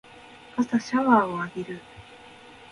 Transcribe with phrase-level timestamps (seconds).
[0.55, 1.79] 朝シャワーを浴びる